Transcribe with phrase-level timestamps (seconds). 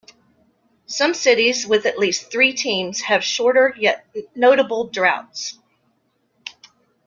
[0.87, 5.59] Some cities with at least three teams have shorter yet notable droughts.